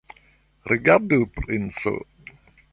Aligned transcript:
Rigardu, 0.71 1.19
princo! 1.37 1.95